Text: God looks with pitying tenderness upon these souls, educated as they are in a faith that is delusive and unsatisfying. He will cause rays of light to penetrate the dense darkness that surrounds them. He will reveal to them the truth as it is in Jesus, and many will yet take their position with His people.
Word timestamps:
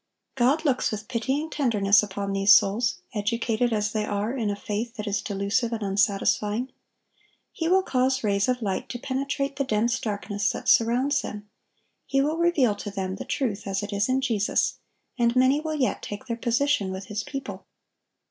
God 0.33 0.65
looks 0.65 0.89
with 0.89 1.07
pitying 1.07 1.51
tenderness 1.51 2.01
upon 2.01 2.33
these 2.33 2.51
souls, 2.51 3.01
educated 3.13 3.71
as 3.71 3.91
they 3.91 4.03
are 4.03 4.35
in 4.35 4.49
a 4.49 4.55
faith 4.55 4.95
that 4.95 5.05
is 5.05 5.21
delusive 5.21 5.71
and 5.71 5.83
unsatisfying. 5.83 6.71
He 7.51 7.69
will 7.69 7.83
cause 7.83 8.23
rays 8.23 8.47
of 8.47 8.63
light 8.63 8.89
to 8.89 8.97
penetrate 8.97 9.57
the 9.57 9.63
dense 9.63 9.99
darkness 9.99 10.49
that 10.53 10.67
surrounds 10.67 11.21
them. 11.21 11.47
He 12.07 12.19
will 12.19 12.37
reveal 12.37 12.73
to 12.77 12.89
them 12.89 13.17
the 13.17 13.25
truth 13.25 13.67
as 13.67 13.83
it 13.83 13.93
is 13.93 14.09
in 14.09 14.21
Jesus, 14.21 14.79
and 15.19 15.35
many 15.35 15.59
will 15.61 15.75
yet 15.75 16.01
take 16.01 16.25
their 16.25 16.35
position 16.35 16.91
with 16.91 17.05
His 17.05 17.23
people. 17.23 17.67